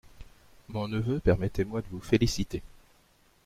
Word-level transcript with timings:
Mon 0.69 0.87
neveu, 0.87 1.19
permettez-moi 1.19 1.81
de 1.83 1.87
vous 1.91 2.01
féliciter… 2.01 2.63